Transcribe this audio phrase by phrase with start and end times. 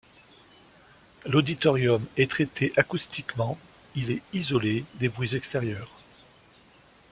[1.27, 3.59] L'auditorium est traité acoustiquement,
[3.93, 5.91] il est isolé des bruits extérieurs.